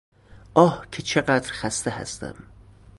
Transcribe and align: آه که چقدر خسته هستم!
آه 0.55 0.85
که 0.91 1.01
چقدر 1.03 1.51
خسته 1.51 1.91
هستم! 1.91 2.35